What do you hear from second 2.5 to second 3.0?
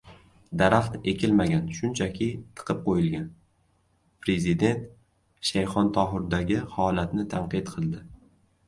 tiqib